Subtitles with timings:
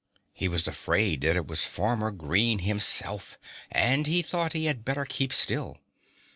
[0.33, 3.37] He was afraid that it was Farmer Green himself
[3.71, 5.77] and he thought he had better keep still.